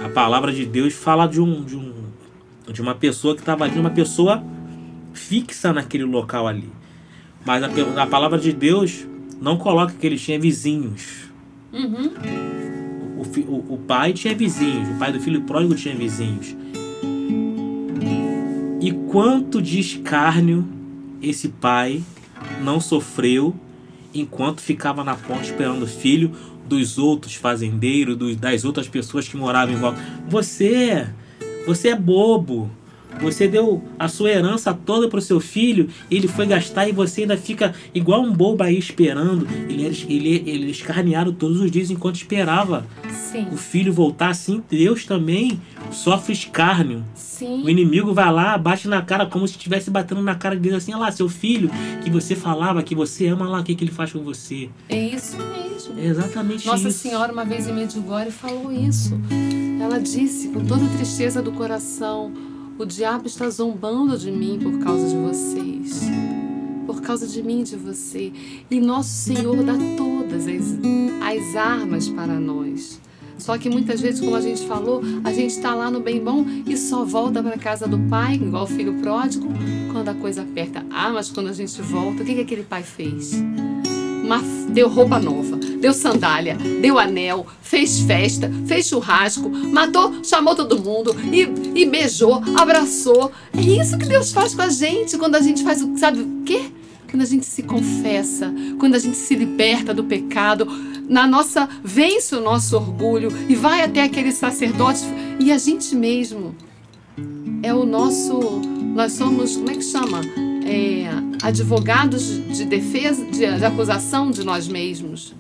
[0.05, 1.93] a palavra de Deus fala de um, de um,
[2.73, 4.43] de uma pessoa que estava ali, uma pessoa
[5.13, 6.71] fixa naquele local ali.
[7.45, 9.07] Mas a, a palavra de Deus
[9.41, 11.29] não coloca que ele tinha vizinhos.
[11.73, 12.13] Uhum.
[13.17, 16.57] O, o, o pai tinha vizinhos, o pai do filho pródigo tinha vizinhos.
[18.81, 20.67] E quanto de escárnio
[21.21, 22.03] esse pai
[22.63, 23.55] não sofreu
[24.15, 26.33] enquanto ficava na porta esperando o filho
[26.69, 30.01] dos outros fazendeiros, dos, das outras pessoas que moravam em volta.
[30.29, 31.09] Você,
[31.67, 32.71] você é bobo.
[33.21, 37.23] Você deu a sua herança toda para o seu filho, ele foi gastar e você
[37.23, 39.47] ainda fica igual um bobo aí esperando.
[39.69, 44.63] Ele, ele, ele escarneado todos os dias enquanto esperava Sim, o filho voltar assim.
[44.71, 46.99] Deus também sofre escárnio.
[46.99, 47.69] O sim.
[47.69, 51.03] inimigo vai lá, bate na cara como se estivesse batendo na cara dele assim, olha
[51.03, 51.71] lá, seu filho,
[52.03, 54.69] que você falava, que você ama lá, o que, que ele faz com você.
[54.89, 55.99] É isso mesmo.
[55.99, 56.99] É exatamente Nossa isso.
[56.99, 59.19] Senhora, uma vez em Medjugorje, falou isso.
[59.81, 62.33] Ela disse, com toda tristeza do coração:
[62.79, 66.03] O diabo está zombando de mim por causa de vocês.
[66.87, 68.33] Por causa de mim e de você.
[68.71, 70.79] E nosso Senhor dá todas as,
[71.21, 73.01] as armas para nós.
[73.37, 76.45] Só que muitas vezes, como a gente falou, a gente está lá no bem bom
[76.67, 79.49] e só volta para casa do pai, igual o filho pródigo,
[79.93, 80.87] quando a coisa aperta.
[80.89, 83.43] Ah, mas quando a gente volta, o que, que aquele pai fez?
[84.29, 90.79] Uma- deu roupa nova, deu sandália, deu anel, fez festa, fez churrasco, matou, chamou todo
[90.79, 93.33] mundo e, e beijou, abraçou.
[93.57, 95.97] É isso que Deus faz com a gente quando a gente faz o.
[95.97, 96.71] Sabe o quê?
[97.11, 100.69] Quando a gente se confessa, quando a gente se liberta do pecado,
[101.09, 105.05] na nossa vence o nosso orgulho e vai até aquele sacerdote
[105.41, 106.55] e a gente mesmo
[107.63, 108.61] é o nosso.
[108.95, 110.21] Nós somos, como é que chama?
[110.71, 111.07] É,
[111.43, 115.35] advogados de defesa, de, de acusação de nós mesmos.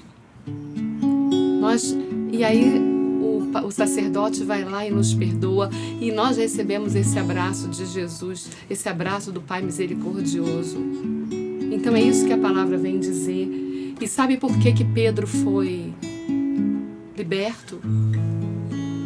[1.60, 1.94] Nós,
[2.32, 2.78] e aí
[3.20, 5.68] o, o sacerdote vai lá e nos perdoa
[6.00, 10.78] e nós recebemos esse abraço de Jesus, esse abraço do Pai misericordioso.
[11.70, 13.94] Então é isso que a palavra vem dizer.
[14.00, 15.92] E sabe por que que Pedro foi
[17.16, 17.80] liberto?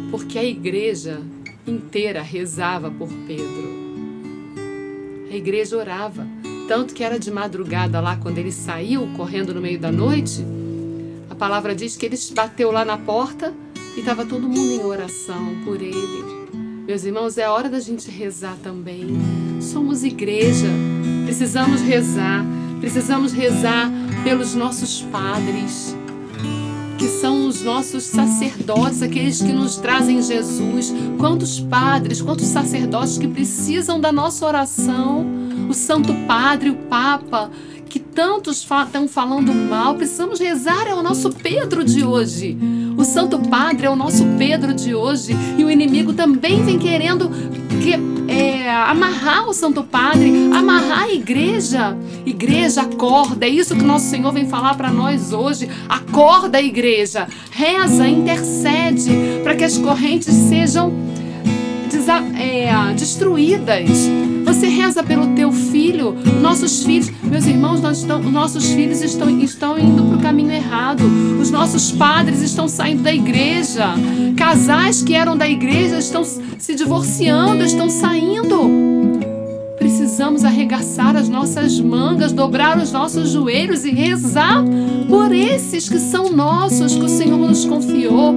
[0.09, 1.21] Porque a igreja
[1.67, 3.82] inteira rezava por Pedro.
[5.33, 6.27] A igreja orava.
[6.67, 10.45] Tanto que era de madrugada lá, quando ele saiu correndo no meio da noite,
[11.27, 13.51] a palavra diz que ele bateu lá na porta
[13.97, 16.23] e estava todo mundo em oração por ele.
[16.85, 19.07] Meus irmãos, é hora da gente rezar também.
[19.59, 20.67] Somos igreja,
[21.25, 22.45] precisamos rezar,
[22.79, 23.89] precisamos rezar
[24.23, 25.97] pelos nossos padres,
[27.03, 30.93] que são os nossos sacerdotes, aqueles que nos trazem Jesus.
[31.17, 35.25] Quantos padres, quantos sacerdotes que precisam da nossa oração.
[35.69, 37.51] O Santo Padre, o Papa,
[37.89, 39.95] que tantos estão falando mal.
[39.95, 42.57] Precisamos rezar, é o nosso Pedro de hoje.
[42.95, 45.35] O Santo Padre é o nosso Pedro de hoje.
[45.57, 47.29] E o inimigo também vem querendo
[47.81, 47.97] que,
[48.33, 51.95] é, amarrar o Santo Padre, amarrar a igreja.
[52.25, 53.45] Igreja, acorda.
[53.45, 55.69] É isso que nosso Senhor vem falar para nós hoje.
[55.87, 57.27] Acorda, igreja.
[57.51, 59.11] Reza, intercede
[59.43, 60.91] para que as correntes sejam
[62.37, 63.89] é, destruídas.
[64.53, 69.79] Você reza pelo teu filho, nossos filhos, meus irmãos, nós estão, nossos filhos estão, estão
[69.79, 71.03] indo para o caminho errado.
[71.41, 73.95] Os nossos padres estão saindo da igreja.
[74.37, 78.69] Casais que eram da igreja estão se divorciando, estão saindo.
[79.79, 84.63] Precisamos arregaçar as nossas mangas, dobrar os nossos joelhos e rezar
[85.09, 88.35] por esses que são nossos, que o Senhor nos confiou.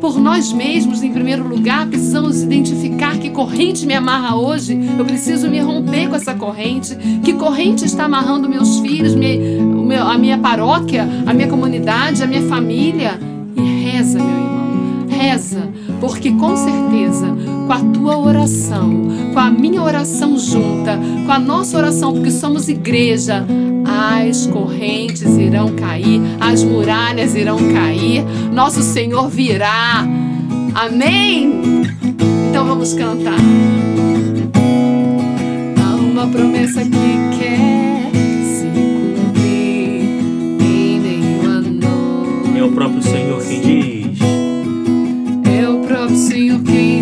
[0.00, 4.78] Por nós mesmos, em primeiro lugar, precisamos identificar que corrente me amarra hoje.
[4.96, 6.96] Eu preciso me romper com essa corrente.
[7.24, 12.42] Que corrente está amarrando meus filhos, meu- a minha paróquia, a minha comunidade, a minha
[12.42, 13.18] família?
[13.56, 15.68] E reza, meu irmão, reza,
[16.00, 17.26] porque com certeza,
[17.66, 20.96] com a tua oração, com a minha oração junta,
[21.26, 23.44] com a nossa oração, porque somos igreja,
[23.98, 30.06] as correntes irão cair, as muralhas irão cair, nosso Senhor virá
[30.74, 31.60] Amém?
[32.48, 33.34] Então vamos cantar.
[35.82, 36.90] Há uma promessa que
[37.36, 38.10] quer
[38.44, 40.02] se cumprir
[40.60, 42.56] em meio a nós.
[42.56, 44.18] É o próprio Senhor quem diz.
[45.60, 46.97] É o próprio Senhor quem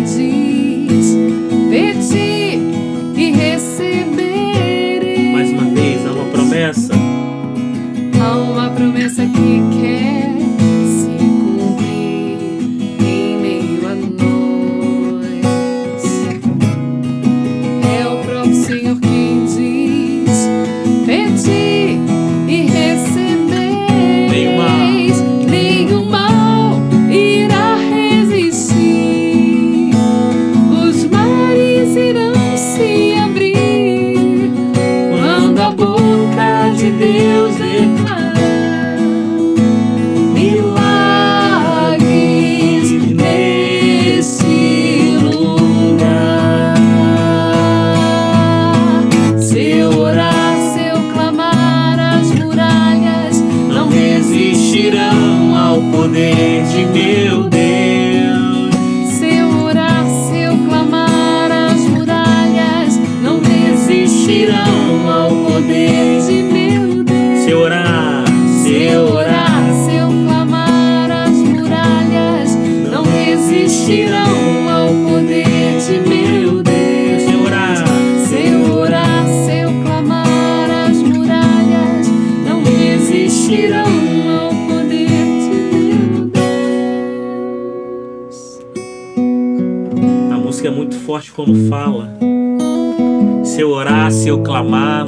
[93.57, 95.07] Se eu orar, se eu clamar,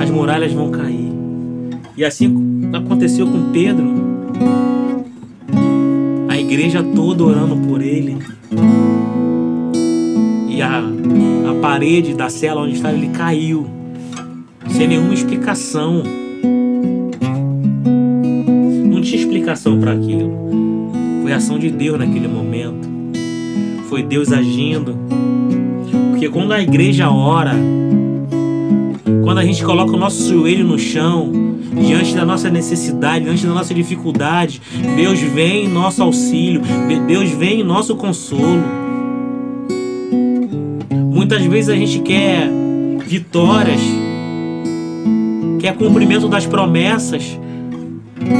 [0.00, 1.12] as muralhas vão cair.
[1.94, 3.92] E assim aconteceu com Pedro.
[6.26, 8.16] A igreja toda orando por ele.
[10.48, 13.66] E a, a parede da cela onde estava ele caiu.
[14.70, 16.02] Sem nenhuma explicação.
[18.86, 20.32] Não tinha explicação para aquilo.
[21.20, 22.88] Foi a ação de Deus naquele momento.
[23.86, 24.96] Foi Deus agindo.
[26.16, 27.52] Porque quando a igreja ora,
[29.22, 31.30] quando a gente coloca o nosso joelho no chão,
[31.86, 34.62] diante da nossa necessidade, diante da nossa dificuldade,
[34.96, 36.62] Deus vem em nosso auxílio,
[37.06, 38.64] Deus vem em nosso consolo.
[40.90, 42.48] Muitas vezes a gente quer
[43.06, 43.82] vitórias,
[45.60, 47.38] quer cumprimento das promessas,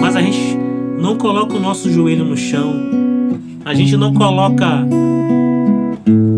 [0.01, 0.57] mas a gente
[0.99, 2.73] não coloca o nosso joelho no chão,
[3.67, 4.83] a gente não coloca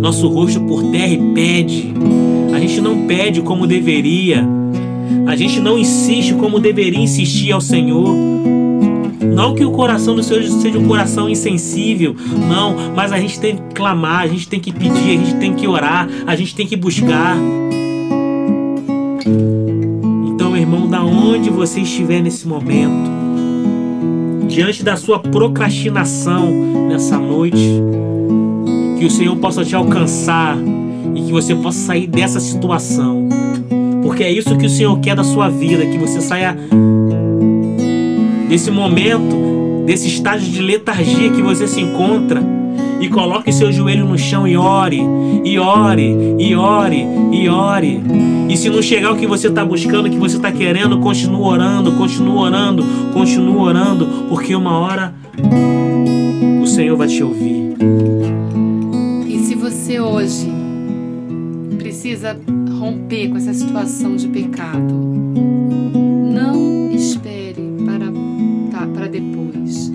[0.01, 1.95] nosso rosto por terra e pede.
[2.55, 4.47] A gente não pede como deveria.
[5.27, 8.15] A gente não insiste como deveria insistir ao Senhor.
[9.35, 12.15] Não que o coração do Senhor seja um coração insensível,
[12.49, 15.55] não, mas a gente tem que clamar, a gente tem que pedir, a gente tem
[15.55, 17.37] que orar, a gente tem que buscar.
[20.27, 23.11] Então, irmão, da onde você estiver nesse momento,
[24.49, 26.51] diante da sua procrastinação
[26.89, 27.81] nessa noite,
[28.99, 30.57] que o Senhor possa te alcançar
[31.15, 33.29] e que você possa sair dessa situação.
[34.03, 36.57] Porque é isso que o Senhor quer da sua vida, que você saia
[38.49, 42.43] desse momento, desse estágio de letargia que você se encontra
[43.01, 45.01] e coloque seu joelho no chão e ore,
[45.45, 48.03] e ore, e ore, e ore.
[48.49, 51.41] E se não chegar o que você está buscando, o que você está querendo, continue
[51.41, 55.15] orando, continue orando, continue orando, porque uma hora
[56.61, 57.77] o Senhor vai te ouvir.
[59.89, 60.47] Você hoje
[61.79, 62.39] precisa
[62.79, 64.95] romper com essa situação de pecado,
[66.31, 68.05] não espere para,
[68.71, 69.91] tá, para depois.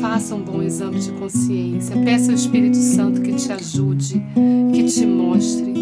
[0.00, 1.96] Faça um bom exame de consciência.
[2.04, 4.22] Peça ao Espírito Santo que te ajude,
[4.72, 5.74] que te mostre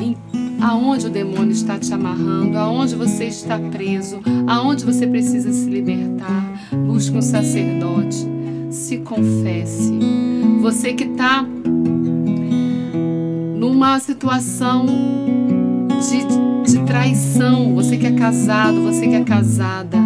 [0.00, 0.16] em-
[0.60, 6.62] aonde o demônio está te amarrando, aonde você está preso, aonde você precisa se libertar.
[6.86, 8.35] Busque um sacerdote.
[8.76, 9.98] Se confesse.
[10.60, 11.44] Você que está
[13.58, 14.84] numa situação
[15.98, 19.96] de, de traição, você que é casado, você que é casada,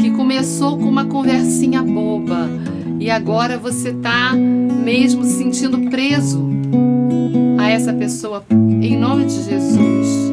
[0.00, 2.48] que começou com uma conversinha boba
[2.98, 6.42] e agora você tá mesmo se sentindo preso
[7.58, 10.32] a essa pessoa, em nome de Jesus,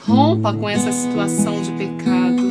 [0.00, 2.42] rompa com essa situação de pecado.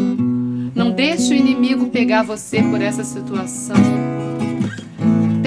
[0.76, 4.20] Não deixe o inimigo pegar você por essa situação.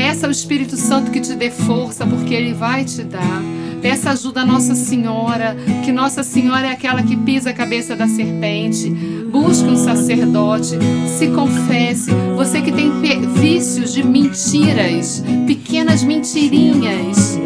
[0.05, 3.43] Peça ao Espírito Santo que te dê força, porque ele vai te dar.
[3.81, 8.07] Peça ajuda a Nossa Senhora, que Nossa Senhora é aquela que pisa a cabeça da
[8.07, 8.91] serpente.
[8.91, 10.77] Busque um sacerdote,
[11.09, 12.11] se confesse.
[12.37, 12.93] Você que tem
[13.41, 17.39] vícios de mentir mentiras, pequenas mentirinhas.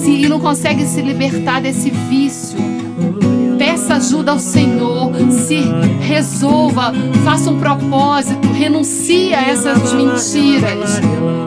[0.00, 2.56] Se e não consegue se libertar desse vício,
[3.96, 5.62] ajuda ao Senhor, se
[6.00, 6.92] resolva,
[7.24, 11.00] faça um propósito, renuncie a essas mentiras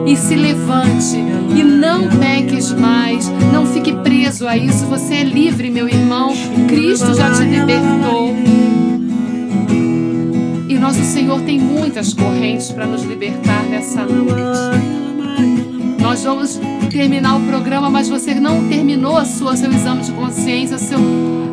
[0.06, 1.18] e se levante
[1.56, 4.86] e não peques mais, não fique preso a isso.
[4.88, 6.34] Você é livre, meu irmão.
[6.68, 8.36] Cristo já te libertou.
[10.68, 14.99] E nosso Senhor tem muitas correntes para nos libertar nessa noite.
[16.20, 16.60] Nós vamos
[16.90, 21.00] terminar o programa, mas você não terminou a sua, seu exame de consciência, seu,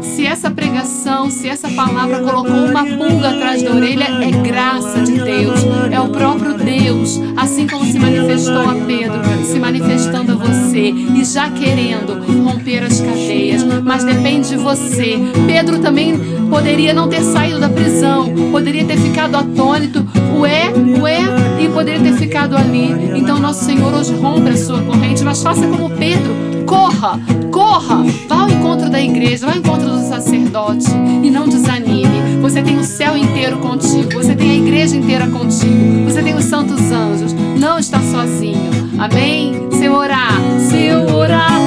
[0.03, 5.21] se essa pregação, se essa palavra colocou uma pulga atrás da orelha, é graça de
[5.21, 5.61] Deus,
[5.93, 11.25] é o próprio Deus, assim como se manifestou a Pedro, se manifestando a você e
[11.25, 15.17] já querendo romper as cadeias, mas depende de você.
[15.47, 16.19] Pedro também
[16.51, 20.05] poderia não ter saído da prisão, poderia ter ficado atônito,
[20.41, 21.21] ué, ué,
[21.67, 22.95] e poderia ter ficado ali.
[23.17, 28.43] Então, nosso Senhor hoje rompe a sua corrente, mas faça como Pedro, corra, corra, vá
[28.43, 30.87] ao encontro da igreja, vá ao encontro do sacerdote
[31.23, 32.41] e não desanime.
[32.41, 36.45] Você tem o céu inteiro contigo, você tem a igreja inteira contigo, você tem os
[36.45, 38.71] santos anjos, não está sozinho.
[38.99, 39.69] Amém?
[39.73, 41.61] Se eu orar, se eu orar,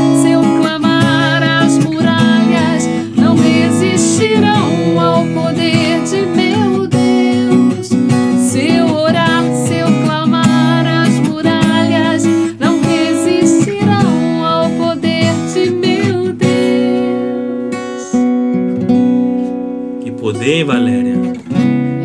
[20.59, 21.15] hein, Valéria?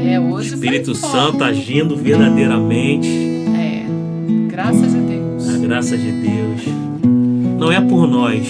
[0.06, 1.12] É, hoje foi Espírito forte.
[1.12, 3.08] Santo agindo verdadeiramente.
[3.56, 3.84] É,
[4.48, 5.48] graças a Deus.
[5.48, 6.62] A graça de Deus.
[7.58, 8.46] Não é por nós.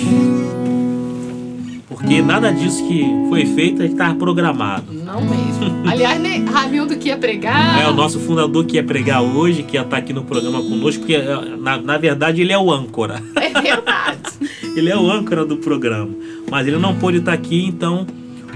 [1.88, 4.92] Porque nada disso que foi feito estava programado.
[4.92, 5.88] Não mesmo.
[5.88, 7.80] Aliás, nem Ramildo que ia pregar.
[7.80, 11.00] É o nosso fundador que ia pregar hoje, que ia estar aqui no programa conosco,
[11.00, 13.22] porque eh, na, na verdade ele é o âncora.
[13.36, 14.14] É verdade.
[14.74, 16.10] Ele é o âncora do programa.
[16.50, 18.04] Mas ele não pôde estar aqui, então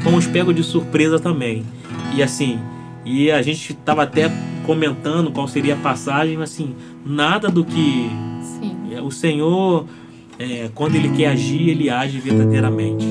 [0.03, 1.65] fomos pegos de surpresa também.
[2.15, 2.59] E assim,
[3.05, 4.31] e a gente estava até
[4.65, 6.75] comentando qual seria a passagem, mas assim,
[7.05, 8.11] nada do que
[8.43, 8.77] Sim.
[9.03, 9.87] o Senhor,
[10.39, 13.07] eh, quando Ele quer agir, Ele age verdadeiramente.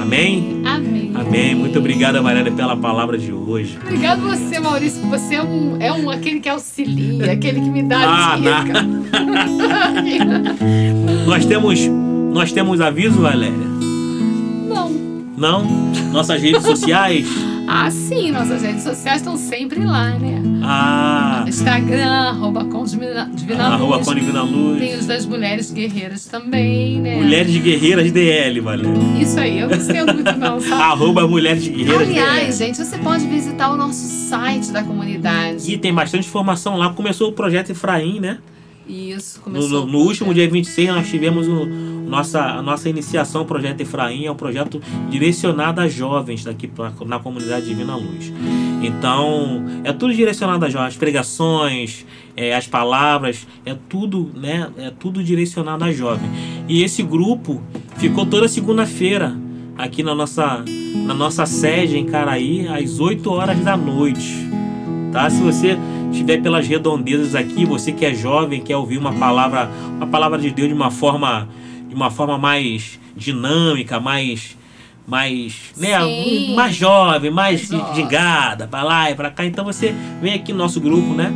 [0.00, 0.62] Amém?
[0.64, 1.12] Amém.
[1.14, 1.54] Amém.
[1.54, 3.78] Muito obrigado, Valéria, pela palavra de hoje.
[3.82, 5.02] Obrigado você, Maurício.
[5.08, 8.82] Você é um, é um aquele que auxilia, aquele que me dá Ah, dica.
[11.26, 11.80] Nós temos,
[12.32, 13.71] nós temos aviso, Valéria?
[15.36, 15.64] Não.
[16.12, 17.26] Nossas redes sociais?
[17.74, 20.42] Ah, sim, nossas redes sociais estão sempre lá, né?
[20.64, 23.96] Ah, Instagram, arroba com Divina, Divina arroba
[24.42, 24.78] Luz.
[24.80, 27.16] Tem os das mulheres guerreiras também, né?
[27.22, 28.92] Mulheres Guerreiras DL, Valéria.
[29.18, 30.82] Isso aí, eu não sei muito não, sabe?
[30.82, 32.74] Arroba Mulheres Guerreiras Aliás, DL.
[32.74, 35.72] gente, você pode visitar o nosso site da comunidade.
[35.72, 36.92] E tem bastante informação lá.
[36.92, 38.38] Começou o projeto Efraim, né?
[38.88, 39.70] Isso, No, começou.
[39.70, 43.80] no- o no último dia 26 nós tivemos o, nossa, a nossa iniciação, o projeto
[43.80, 48.32] Efraim, é um projeto direcionado a jovens daqui pra, na comunidade Divina Luz.
[48.82, 52.04] Então, é tudo direcionado a jovens, as pregações,
[52.36, 54.70] é, as palavras, é tudo, né?
[54.76, 56.28] É tudo direcionado a jovem.
[56.68, 57.62] E esse grupo
[57.96, 59.36] ficou toda segunda-feira
[59.78, 60.64] aqui na nossa,
[61.06, 64.52] na nossa sede em Caraí, às 8 horas da noite
[65.12, 65.28] tá?
[65.30, 65.78] Se você
[66.10, 70.50] estiver pelas redondezas aqui, você que é jovem, quer ouvir uma palavra, uma palavra de
[70.50, 71.48] Deus de uma forma,
[71.92, 74.56] de uma forma mais dinâmica, mais
[75.06, 76.54] mais, né, Sim.
[76.54, 79.44] mais jovem, mais gingada, para lá e para cá.
[79.44, 81.30] Então você vem aqui no nosso grupo, né?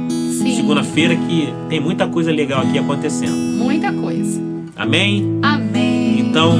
[0.54, 3.32] Segunda-feira que tem muita coisa legal aqui acontecendo.
[3.36, 4.40] muita coisa.
[4.76, 5.40] Amém?
[5.42, 6.20] Amém.
[6.20, 6.56] Então,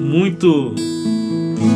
[0.00, 0.74] muito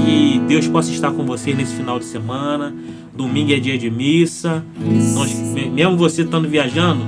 [0.05, 2.75] que Deus possa estar com você nesse final de semana.
[3.15, 4.65] Domingo é dia de missa.
[5.15, 7.05] Nós, me- mesmo você estando viajando,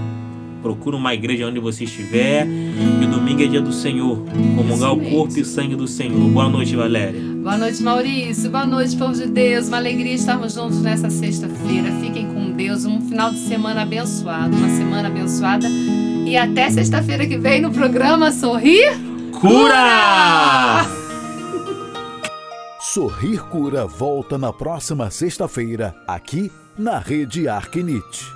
[0.67, 2.45] procura uma igreja onde você estiver.
[2.45, 4.19] E domingo é dia do Senhor.
[4.57, 6.29] Comungar o corpo e sangue do Senhor.
[6.31, 7.21] Boa noite, Valéria.
[7.37, 8.51] Boa noite, Maurício.
[8.51, 9.69] Boa noite, povo de Deus.
[9.69, 11.93] Uma alegria estarmos juntos nessa sexta-feira.
[12.01, 12.85] Fiquem com Deus.
[12.85, 14.57] Um final de semana abençoado.
[14.57, 15.69] Uma semana abençoada.
[15.69, 18.91] E até sexta-feira que vem no programa Sorrir.
[19.41, 20.85] Cura!
[22.81, 28.36] Sorrir Cura volta na próxima sexta-feira, aqui na Rede Arquinite.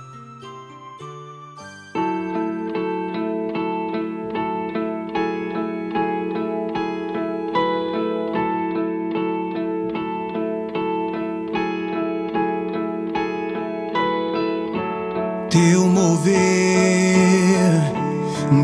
[15.51, 16.33] Teu mover,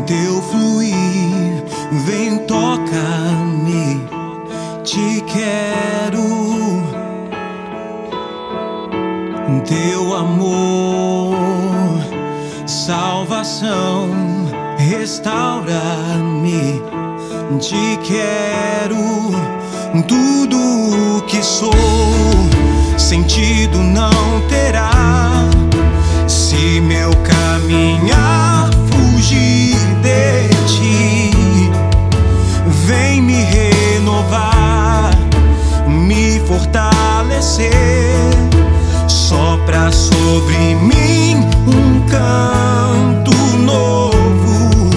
[0.06, 1.62] teu fluir,
[2.06, 4.00] vem toca-me,
[4.84, 6.22] te quero.
[9.66, 11.36] Teu amor,
[12.66, 14.08] salvação,
[14.78, 16.80] restaura-me,
[17.60, 18.96] te quero.
[20.06, 21.70] Tudo o que sou,
[22.96, 25.50] sentido não terá
[26.48, 31.30] se meu caminhar fugir de ti,
[32.86, 35.10] vem me renovar,
[35.86, 37.68] me fortalecer.
[39.06, 44.88] Sopra sobre mim um canto novo.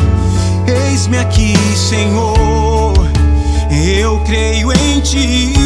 [0.65, 2.93] Eis-me aqui, Senhor,
[3.69, 5.60] eu creio em ti.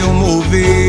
[0.00, 0.79] Eu mover.